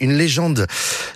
[0.00, 0.66] une légende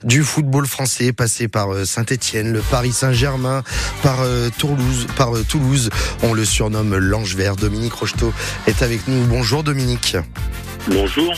[0.05, 3.63] du football français, passé par euh, Saint-Étienne, le Paris Saint-Germain,
[4.03, 5.91] par euh, Toulouse, par euh, Toulouse.
[6.23, 7.57] On le surnomme l'Ange Vert.
[7.57, 8.33] Dominique Rocheteau
[8.67, 9.25] est avec nous.
[9.27, 10.17] Bonjour Dominique.
[10.89, 11.33] Bonjour.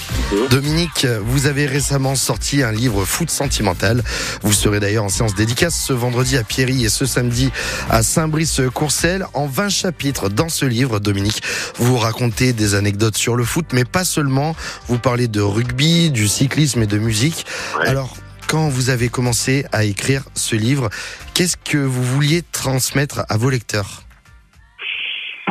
[0.51, 4.03] Dominique, vous avez récemment sorti un livre foot sentimental.
[4.43, 7.51] Vous serez d'ailleurs en séance dédicace ce vendredi à Pierry et ce samedi
[7.91, 9.27] à Saint-Brice-Courcelles.
[9.35, 11.43] En 20 chapitres dans ce livre, Dominique,
[11.77, 14.57] vous racontez des anecdotes sur le foot, mais pas seulement.
[14.89, 17.45] Vous parlez de rugby, du cyclisme et de musique.
[17.79, 17.89] Ouais.
[17.89, 20.89] Alors, quand vous avez commencé à écrire ce livre,
[21.35, 24.05] qu'est-ce que vous vouliez transmettre à vos lecteurs?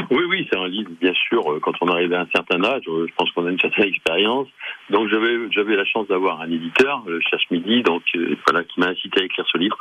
[0.10, 0.92] Oui, oui, c'est un livre,
[1.40, 3.88] euh, quand on arrive à un certain âge, euh, je pense qu'on a une certaine
[3.88, 4.48] expérience.
[4.90, 8.88] Donc j'avais la chance d'avoir un éditeur, le Cherche Midi, donc euh, voilà, qui m'a
[8.88, 9.78] incité à écrire ce livre.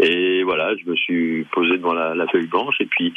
[0.00, 3.12] Et voilà, je me suis posé devant la, feuille blanche et puis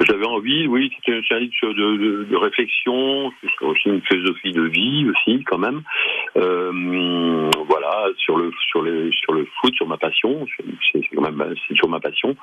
[0.00, 3.32] j'avais envie, oui, c'était un livre de, de, de réflexion,
[3.62, 5.82] aussi une philosophie de vie aussi quand même.
[6.36, 10.46] Euh, voilà, sur le sur le sur le foot, sur ma passion,
[10.92, 12.36] c'est quand même c'est sur ma passion.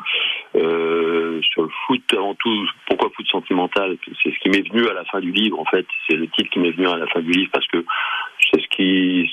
[0.55, 3.97] Euh, sur le foot avant tout, pourquoi foot sentimental?
[4.23, 5.85] C'est ce qui m'est venu à la fin du livre en fait.
[6.07, 7.83] C'est le titre qui m'est venu à la fin du livre parce que
[8.51, 9.31] c'est ce qui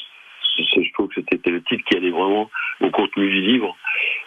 [0.59, 2.51] je trouve que c'était le titre qui allait vraiment
[2.81, 3.77] au contenu du livre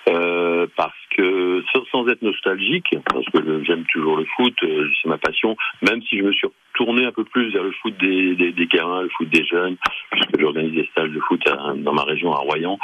[0.09, 5.17] euh, parce que sans, être nostalgique parce que j'aime toujours le foot euh, c'est ma
[5.17, 8.51] passion même si je me suis tourné un peu plus vers le foot des, des,
[8.51, 9.77] des gamins le foot des jeunes
[10.11, 12.77] puisque j'organise des stages de foot à- dans ma région à Royan.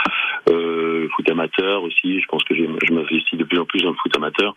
[0.50, 3.98] Euh, foot amateur aussi je pense que je m'investis de plus en plus dans le
[3.98, 4.56] foot amateur.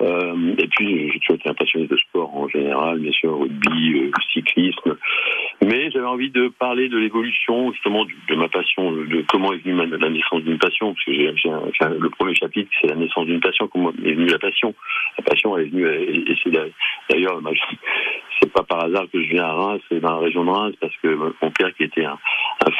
[0.00, 3.98] Euh, et puis j'ai toujours été un passionné de sport en général bien sûr rugby
[3.98, 4.96] euh, cyclisme
[6.00, 10.08] j'avais envie de parler de l'évolution justement de, ma passion, de comment est venue la
[10.08, 14.12] naissance d'une passion, parce que le premier chapitre c'est la naissance d'une passion, comment est
[14.12, 14.74] venue la passion.
[15.18, 16.64] La passion est venue, et, et c'est d'a-
[17.10, 17.40] d'ailleurs,
[18.40, 20.74] c'est pas par hasard que je viens à Reims, c'est dans la région de Reims,
[20.80, 21.08] parce que
[21.42, 22.18] mon père qui était un,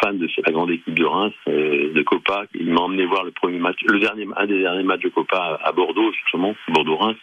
[0.02, 3.32] fan de la grande équipe de Reims, euh, de Copa, il m'a emmené voir le
[3.32, 7.18] premier match, le dernier, un des derniers matchs de Copa à, Bordeaux justement, Bordeaux-Reims,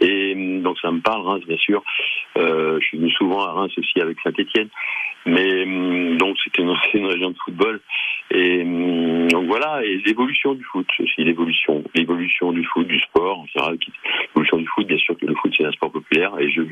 [0.00, 1.82] et donc ça me parle Reims bien sûr.
[2.38, 4.68] Euh, je suis venu souvent à Reims aussi avec Saint-Étienne.
[5.26, 7.80] Mais hum, donc c'était une, une région de football.
[8.30, 9.84] Et hum, donc voilà.
[9.84, 11.82] Et l'évolution du foot aussi l'évolution.
[11.94, 13.78] L'évolution du foot du sport en général
[14.28, 16.32] l'évolution du foot bien sûr que le foot c'est un sport populaire.
[16.40, 16.62] Et je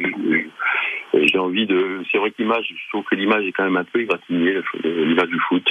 [1.12, 3.84] j'ai envie de c'est vrai que l'image je trouve que l'image est quand même un
[3.84, 5.64] peu égratignée l'image du foot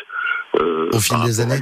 [0.59, 1.61] euh, Au fil des à- années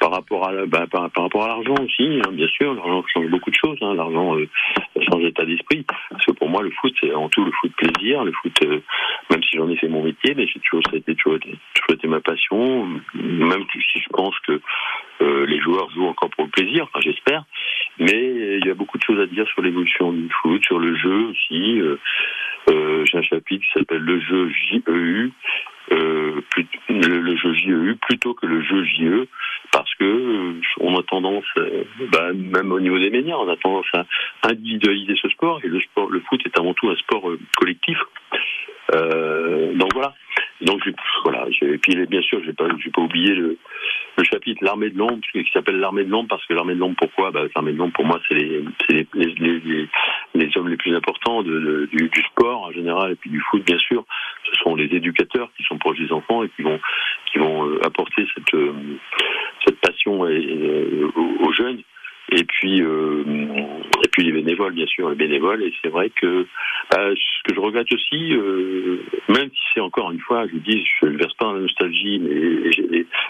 [0.00, 2.74] par rapport à bah, par, rapport à l'argent aussi, hein, bien sûr.
[2.74, 3.78] L'argent change beaucoup de choses.
[3.82, 4.48] Hein, l'argent euh,
[5.08, 5.84] change d'état d'esprit.
[6.10, 8.24] Parce que pour moi, le foot, c'est avant tout le foot plaisir.
[8.24, 8.80] Le foot, euh,
[9.30, 11.94] même si j'en ai fait mon métier, mais j'ai toujours, ça a été toujours, toujours
[11.94, 12.86] été ma passion.
[13.14, 14.60] Même si je pense que
[15.20, 17.44] euh, les joueurs jouent encore pour le plaisir, enfin, j'espère.
[17.98, 20.96] Mais il y a beaucoup de choses à dire sur l'évolution du foot, sur le
[20.96, 21.78] jeu aussi.
[21.78, 21.98] Euh,
[22.70, 25.32] euh, j'ai un chapitre qui s'appelle le jeu JEU.
[25.92, 26.40] Euh,
[26.88, 29.26] le, le jeu JEU plutôt que le jeu JE
[29.72, 33.56] parce que euh, on a tendance, euh, bah, même au niveau des médias, on a
[33.56, 34.04] tendance à
[34.48, 37.98] individualiser ce sport et le sport, le foot est avant tout un sport euh, collectif.
[38.94, 40.14] Euh, donc voilà.
[40.62, 40.82] Donc
[41.24, 41.46] voilà.
[41.62, 43.58] Et puis bien sûr, j'ai pas, pas oublié le,
[44.22, 47.30] chapitre l'armée de l'ombre qui s'appelle l'armée de l'ombre parce que l'armée de l'ombre pourquoi?
[47.30, 48.62] Bah, l'armée de l'ombre pour moi c'est les,
[50.56, 54.04] hommes les plus importants du, du sport en général et puis du foot bien sûr.
[54.50, 56.78] Ce sont les éducateurs qui sont proches des enfants et qui vont
[57.32, 58.54] qui vont apporter cette
[60.08, 61.80] euh, euh, aux, jeunes.
[62.32, 63.24] Et puis, euh,
[64.04, 65.64] et puis les bénévoles, bien sûr, les bénévoles.
[65.64, 66.46] Et c'est vrai que
[66.90, 68.32] bah, ce que je regrette aussi,
[69.28, 71.60] même si c'est encore une fois, je vous dis, je ne verse pas dans la
[71.62, 72.70] nostalgie, mais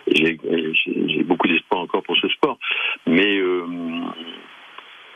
[0.07, 2.59] j'ai- beaucoup d'espoir encore pour ce sport.
[3.07, 3.41] Mais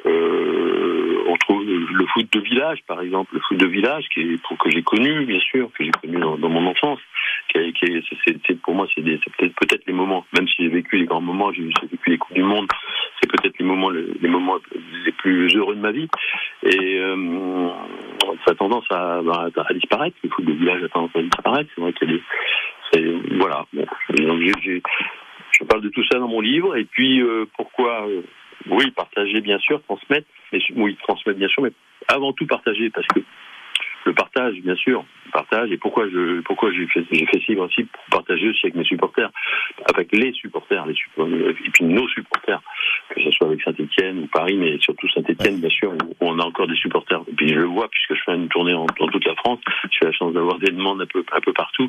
[0.06, 4.70] on trouve le foot de village, par exemple, le foot de village, qui est, que
[4.70, 7.00] j'ai connu, bien sûr, que j'ai connu dans mon enfance.
[8.62, 12.10] Pour moi, c'est peut-être les moments, même si j'ai vécu les grands moments, j'ai vécu
[12.10, 12.66] les coupes du monde,
[13.20, 14.58] c'est peut-être les moments, les, moments
[15.04, 16.08] les plus heureux de ma vie.
[16.62, 17.68] Et euh,
[18.44, 20.16] ça a tendance à, à disparaître.
[20.24, 21.70] Le foot de village a tendance à disparaître.
[21.74, 22.22] C'est vrai qu'il y a des,
[23.38, 23.66] voilà.
[23.72, 26.76] Donc, je parle de tout ça dans mon livre.
[26.76, 28.22] Et puis, euh, pourquoi euh,
[28.68, 30.26] Oui, partager, bien sûr, transmettre.
[30.52, 31.72] Mais, oui, transmettre, bien sûr, mais
[32.08, 33.20] avant tout partager, parce que
[34.06, 35.70] le partage, bien sûr, partage.
[35.70, 39.30] Et pourquoi je, pourquoi j'ai fait, j'ai fait aussi pour partager aussi avec mes supporters,
[39.94, 42.60] avec les supporters, les supporters, et puis nos supporters,
[43.10, 46.44] que ce soit avec Saint-Etienne ou Paris, mais surtout Saint-Etienne, bien sûr, où on a
[46.44, 47.20] encore des supporters.
[47.28, 49.60] Et puis je le vois puisque je fais une tournée dans toute la France.
[49.90, 51.88] J'ai la chance d'avoir des demandes un peu, un peu partout,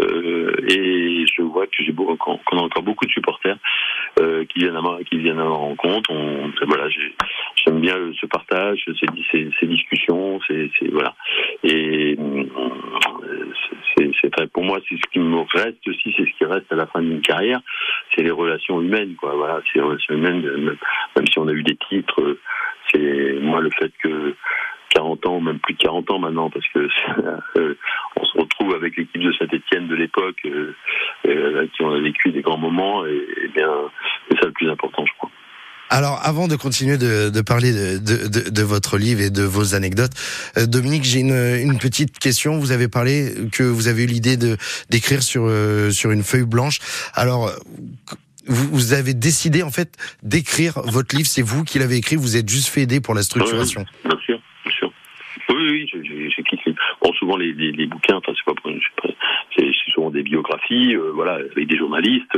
[0.00, 3.56] euh, et je vois que j'ai beau- qu'on qu'on a encore beaucoup de supporters
[4.20, 6.10] euh, qui viennent à ma, qui viennent à ma rencontre.
[6.10, 7.14] On, voilà, j'ai-
[7.64, 11.14] j'aime bien ce partage, ces, ces, ces discussions, ces, ces- voilà.
[11.62, 12.44] Et euh,
[13.96, 16.86] c'est pour moi, c'est ce qui me reste aussi, c'est ce qui reste à la
[16.86, 17.60] fin d'une carrière,
[18.14, 19.34] c'est les relations humaines, quoi.
[19.34, 20.40] Voilà, les relations humaines.
[21.16, 22.36] Même, si on a eu des titres,
[22.92, 24.34] c'est moi le fait que
[24.94, 26.88] 40 ans, même plus de 40 ans maintenant, parce que
[27.58, 27.74] euh,
[28.16, 32.42] on se retrouve avec l'équipe de Saint-Etienne de l'époque, euh, qui on a vécu des
[32.42, 33.70] grands moments, et, bien
[34.28, 35.12] c'est ça le plus important, je.
[35.94, 39.76] Alors, avant de continuer de, de parler de, de, de, votre livre et de vos
[39.76, 40.10] anecdotes,
[40.58, 42.58] euh, Dominique, j'ai une, une, petite question.
[42.58, 44.56] Vous avez parlé que vous avez eu l'idée de
[44.90, 46.80] d'écrire sur euh, sur une feuille blanche.
[47.14, 47.48] Alors,
[48.48, 51.28] vous, avez décidé en fait d'écrire votre livre.
[51.28, 52.16] C'est vous qui l'avez écrit.
[52.16, 53.84] Vous êtes juste fait aider pour la structuration.
[54.04, 54.92] bien sûr, bien sûr.
[55.48, 56.74] Oui, oui, j'écris.
[57.02, 59.10] Bon, souvent les, les, les, bouquins, enfin c'est pas,
[59.56, 62.36] c'est souvent des biographies, euh, voilà, avec des journalistes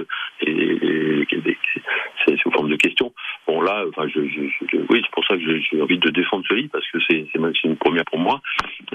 [2.25, 3.13] c'est sous forme de questions.
[3.47, 6.87] Bon là, enfin, oui, c'est pour ça que j'ai envie de défendre ce livre parce
[6.91, 7.27] que c'est
[7.65, 8.41] une première pour moi.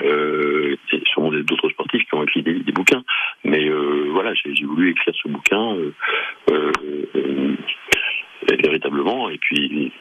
[0.02, 3.04] Euh, c'est sûrement d'autres sportifs qui ont écrit des, bouquins,
[3.44, 5.92] mais euh, voilà, j'ai voulu écrire ce bouquin euh,
[6.52, 7.56] euh,
[8.64, 9.92] véritablement et puis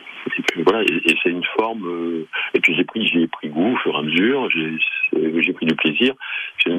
[0.64, 2.26] voilà, et, c'est une forme.
[2.54, 4.48] Et puis j'ai pris, j'ai pris goût au fur et à mesure.
[4.50, 6.14] J'ai pris du plaisir.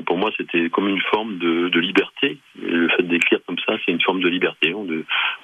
[0.05, 2.37] Pour moi, c'était comme une forme de, liberté.
[2.61, 4.73] le fait d'écrire comme ça, c'est une forme de liberté.
[4.73, 4.87] On,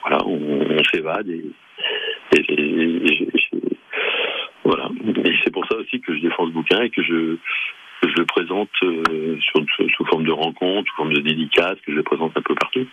[0.01, 1.43] voilà, on, s'évade et,
[4.63, 4.89] voilà.
[5.25, 7.37] Et c'est pour ça aussi que je défends ce bouquin et que je
[8.03, 11.97] je le présente euh, sur, sous forme de rencontre, sous forme de dédicace, que je
[11.97, 12.85] le présente un peu partout.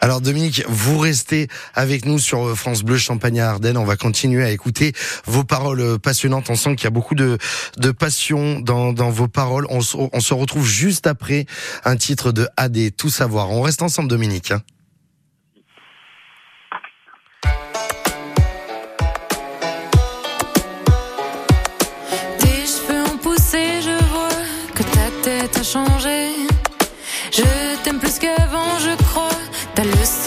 [0.00, 3.76] Alors Dominique, vous restez avec nous sur France Bleu Champagne à Ardennes.
[3.76, 4.92] On va continuer à écouter
[5.26, 6.50] vos paroles passionnantes.
[6.50, 7.38] On sent qu'il y a beaucoup de,
[7.78, 9.66] de passion dans, dans vos paroles.
[9.70, 9.80] On,
[10.12, 11.46] on, se retrouve juste après
[11.84, 13.50] un titre de AD, Tout savoir.
[13.50, 14.52] On reste ensemble Dominique.
[14.52, 14.62] Hein.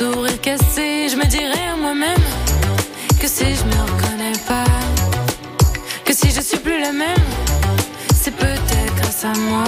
[0.01, 2.25] Sourire cassé, je me dirais à moi-même
[3.19, 4.65] que si je me reconnais pas,
[6.03, 7.27] que si je suis plus la même,
[8.15, 9.63] c'est peut-être grâce à moi.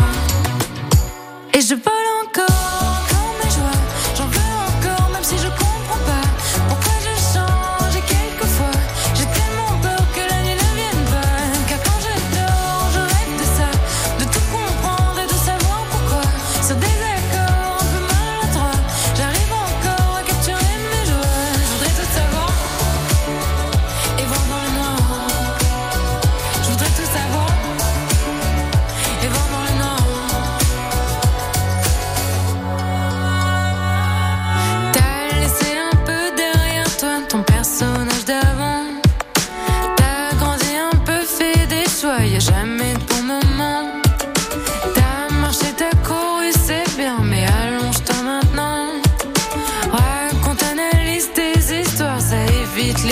[1.54, 2.83] Et je vole encore.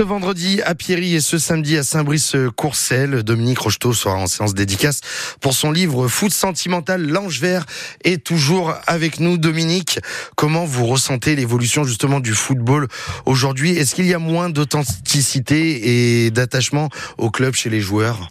[0.00, 5.02] Ce vendredi à Pierry et ce samedi à Saint-Brice-Courcelles, Dominique Rocheteau sera en séance dédicace
[5.42, 7.66] pour son livre Foot sentimental, l'ange vert
[8.02, 9.36] est toujours avec nous.
[9.36, 9.98] Dominique,
[10.38, 12.86] comment vous ressentez l'évolution justement du football
[13.26, 13.72] aujourd'hui?
[13.72, 16.88] Est-ce qu'il y a moins d'authenticité et d'attachement
[17.18, 18.28] au club chez les joueurs?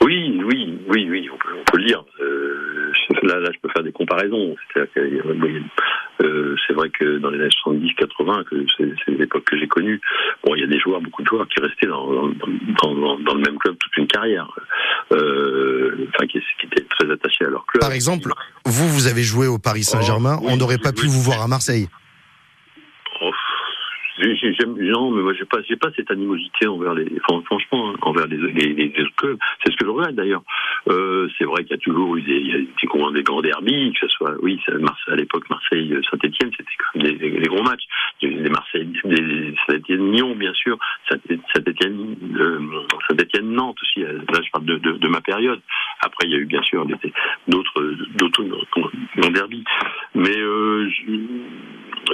[0.00, 2.02] Oui, oui, oui, oui, on peut, le dire.
[2.22, 2.90] Euh,
[3.22, 4.56] là, là, je peux faire des comparaisons.
[6.22, 10.00] Euh, c'est vrai que dans les années 70-80, que c'est l'époque que j'ai connue,
[10.44, 12.28] bon, il y a des joueurs, beaucoup de joueurs qui restaient dans,
[12.82, 14.48] dans, dans, le même club toute une carrière,
[15.12, 17.80] euh, enfin, qui, qui, étaient très attachés à leur club.
[17.80, 18.30] Par exemple,
[18.64, 21.48] vous, vous avez joué au Paris Saint-Germain, oh, on n'aurait pas pu vous voir à
[21.48, 21.88] Marseille.
[24.18, 28.72] Non, mais moi j'ai pas, pas cette animosité envers les, franchement, hein, envers les, les,
[28.72, 29.38] les, clubs.
[29.64, 30.42] C'est ce que je regrette d'ailleurs.
[30.88, 32.68] Euh, c'est vrai qu'il y a toujours eu des, il
[33.12, 34.60] des, grands derbies, que ce soit, oui,
[35.08, 37.84] à l'époque Marseille-Saint-Etienne, c'était quand même des, gros matchs.
[38.22, 40.78] Des Marseille, des Saint-Etienne-Nyon, bien sûr,
[41.08, 42.60] Saint-Etienne, euh,
[43.08, 44.00] Saint-Etienne-Nantes aussi.
[44.00, 45.60] Là, je parle de, de, ma période.
[46.00, 46.86] Après, il y a eu bien sûr
[47.48, 49.64] d'autres, d'autres grands derbies.
[50.14, 50.88] Mais euh,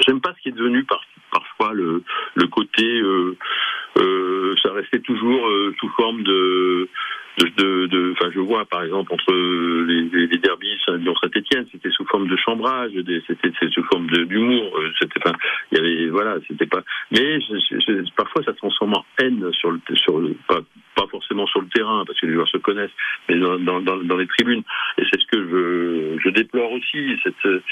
[0.06, 2.02] j'aime pas ce qui est devenu par, parfois le,
[2.34, 3.36] le côté euh,
[3.98, 6.88] euh, ça restait toujours euh, sous forme de
[7.56, 12.28] de, enfin, je vois par exemple entre les, les, les derbys Lyon-Saint-Etienne, c'était sous forme
[12.28, 12.92] de chambrage,
[13.26, 15.20] c'était sous forme d'humour, c'était,
[15.72, 16.82] il y avait, voilà, c'était pas.
[17.10, 17.38] Mais
[18.16, 20.60] parfois, ça se transforme en haine sur le, sur pas,
[20.94, 22.90] pas forcément sur le terrain parce que les joueurs se connaissent,
[23.28, 24.62] mais dans, dans, dans les tribunes.
[24.98, 27.62] Et c'est ce que je, je déplore aussi cette,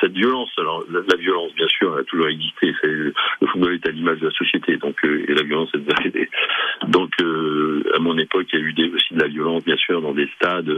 [0.00, 0.50] cette, violence.
[0.58, 2.74] Alors la, violence, bien sûr, elle a toujours existé.
[2.82, 3.12] Le
[3.46, 7.82] football est à l'image de la société, donc euh, et la violence est Donc euh,
[7.94, 10.28] à mon époque, il y a eu aussi de la violence, bien sûr, dans des
[10.36, 10.68] stades.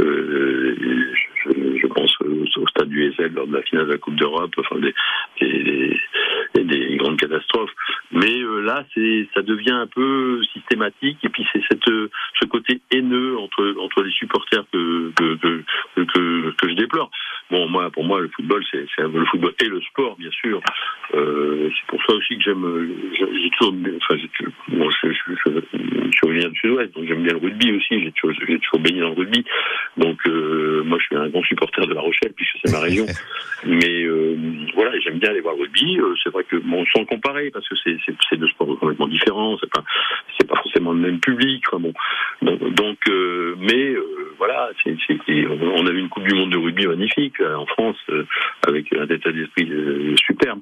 [0.00, 0.76] Euh,
[1.46, 4.76] je, pense au stade du SL lors de la finale de la Coupe d'Europe, enfin
[4.80, 4.94] des,
[6.64, 7.70] des, grandes catastrophes.
[8.12, 12.80] Mais euh, là, c'est ça devient un peu systématique et puis c'est cette ce côté
[12.90, 15.62] haineux entre entre les supporters que que, que
[15.94, 17.10] que, que je déplore.
[17.48, 20.60] Bon, moi, pour moi, le football, c'est le football et le sport, bien sûr.
[21.14, 22.90] Euh, c'est pour ça aussi que j'aime.
[23.14, 24.20] J'ai toujours, enfin,
[24.68, 28.02] bon, je, je, je, je, suis originaire du Sud-Ouest, donc j'aime bien le rugby aussi.
[28.02, 29.44] J'ai toujours, toujours baigné dans le rugby.
[29.96, 33.06] Donc, euh, moi, je suis un grand supporter de La Rochelle puisque c'est ma région.
[33.64, 34.15] Mais euh,
[34.86, 35.98] voilà, j'aime bien aller voir le rugby.
[35.98, 39.56] Euh, c'est vrai que bon, sans comparer, parce que c'est deux sports complètement différents.
[39.60, 39.82] C'est pas,
[40.38, 41.64] c'est pas forcément le même public.
[41.68, 41.92] Enfin, bon,
[42.42, 47.40] donc, euh, mais euh, voilà, on a eu une Coupe du Monde de rugby magnifique
[47.40, 48.24] en France euh,
[48.66, 49.68] avec un état d'esprit
[50.24, 50.60] superbe.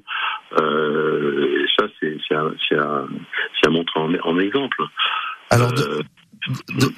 [0.53, 4.83] et ça, c'est à, montrer en, exemple.
[5.49, 5.71] Alors,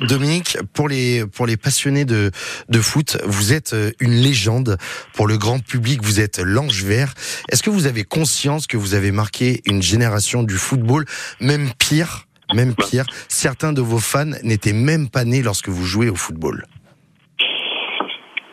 [0.01, 2.31] Dominique, pour les pour les passionnés de
[2.69, 4.77] de foot, vous êtes une légende.
[5.13, 7.13] Pour le grand public, vous êtes l'ange vert.
[7.49, 11.05] Est-ce que vous avez conscience que vous avez marqué une génération du football,
[11.39, 12.85] même pire, même bah.
[12.89, 16.65] pire, certains de vos fans n'étaient même pas nés lorsque vous jouez au football.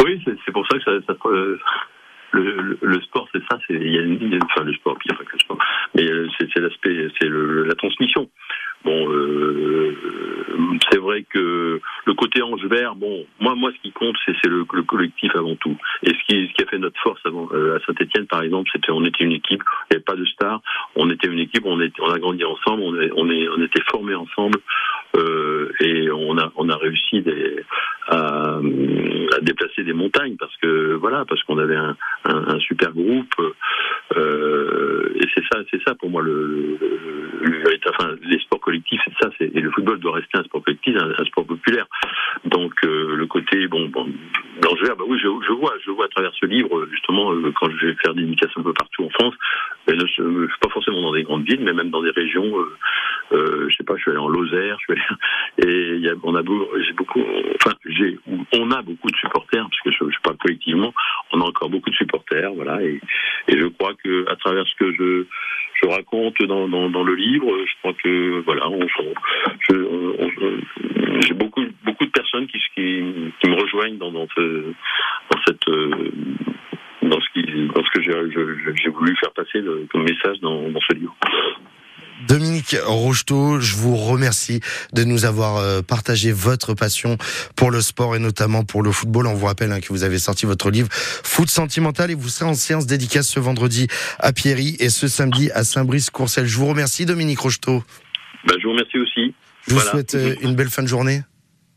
[0.05, 1.15] Oui, c'est pour ça que ça, ça
[2.33, 3.59] le, le, sport, c'est ça.
[3.71, 5.59] Il y a une, enfin le sport, il n'y a pas que le sport,
[5.95, 8.29] mais euh, c'est l'aspect, c'est la transmission.
[8.85, 9.24] Bon, euh,
[11.15, 14.83] vrai que le côté ange vert, bon, moi, moi, ce qui compte, c'est le, le,
[14.83, 15.77] collectif avant tout.
[16.03, 18.69] Et ce qui, ce qui a fait notre force avant, euh, à Saint-Etienne, par exemple,
[18.73, 20.61] c'était on était une équipe, il n'y avait pas de stars,
[20.97, 24.15] on était une équipe, on, est, on a grandi ensemble, on, est, on, était formés
[24.15, 24.59] ensemble,
[25.17, 27.25] euh, et on a, on a réussi
[28.09, 28.59] à,
[29.43, 31.97] déplacer des montagnes parce que voilà, parce qu'on avait un,
[32.61, 33.35] super groupe.
[34.17, 34.84] Euh,
[35.35, 36.79] c'est ça, c'est ça pour moi le,
[37.89, 39.31] enfin, les sports collectifs, c'est ça.
[39.41, 41.87] Et le football doit rester un sport collectif, un, sport populaire.
[42.45, 44.07] Donc euh, le côté bon, bon
[44.61, 47.87] dangereux, bah oui, je, vois, je vois à travers ce livre justement euh, quand je
[47.87, 49.35] vais faire des indications un peu partout en France.
[49.87, 49.95] Mais
[50.61, 52.53] pas forcément dans des grandes villes, mais même dans des régions.
[53.33, 55.03] Euh, je sais pas, je suis allé en Lozère, je suis allé,
[55.59, 57.23] et y a, on a j'ai beaucoup,
[57.57, 58.19] enfin j'ai,
[58.53, 60.93] on a beaucoup de supporters, parce que je, je parle collectivement,
[61.33, 63.01] on a encore beaucoup de supporters, voilà, et,
[63.49, 65.27] et je crois que à travers ce que je
[65.83, 67.49] je raconte dans, dans, dans, le livre.
[67.67, 68.69] Je crois que voilà,
[71.21, 73.03] j'ai beaucoup beaucoup de personnes qui, qui,
[73.41, 74.73] qui me rejoignent dans, dans, ce,
[75.31, 75.69] dans cette
[77.03, 77.43] dans ce, qui,
[77.75, 81.15] dans ce que j'ai voulu faire passer le, comme message dans, dans ce livre.
[82.29, 84.61] Dominique Rocheteau, je vous remercie
[84.93, 87.19] de nous avoir euh, partagé votre passion
[87.57, 89.27] pour le sport et notamment pour le football.
[89.27, 92.49] On vous rappelle hein, que vous avez sorti votre livre Foot sentimental et vous serez
[92.49, 96.47] en séance dédicace ce vendredi à Pierry et ce samedi à Saint-Brice-Courcelles.
[96.47, 97.83] Je vous remercie Dominique Rocheteau.
[98.47, 99.35] Ben, je vous remercie aussi.
[99.67, 101.23] Je vous souhaite euh, une belle fin de journée.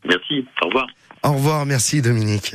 [0.04, 0.86] Merci, au revoir.
[1.22, 2.54] Au revoir, merci Dominique.